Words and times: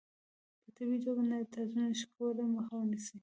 په 0.63 0.69
طبیعي 0.77 0.99
توګه 1.05 1.21
تاسو 1.53 1.73
نشئ 1.81 2.05
کولای 2.15 2.47
مخه 2.55 2.73
ونیسئ. 2.77 3.15